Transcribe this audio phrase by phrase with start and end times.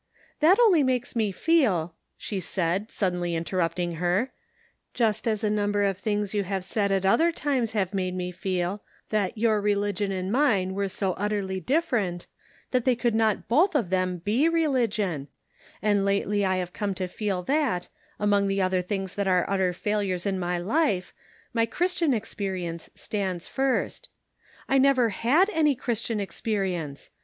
[0.39, 4.31] "That only makes me feel," she said, sud denly interrupting her,
[4.95, 6.27] "just as a number of An Open Door.
[6.29, 10.11] 301 things }'ou have said, at other times, have made me feel that your religion
[10.11, 12.25] and mine were so utterly different,
[12.71, 15.27] that they could not loth of them be religion;
[15.83, 17.87] and lately I have come to feel that,
[18.19, 21.13] among the things that are utter fail ures in my life,
[21.53, 24.09] my Christian experience stands first.
[24.67, 27.11] I never had any Christian experience.